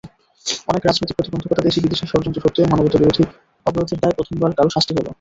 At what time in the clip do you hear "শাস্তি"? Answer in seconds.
4.75-4.91